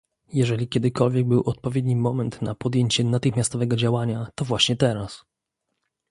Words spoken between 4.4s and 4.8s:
właśnie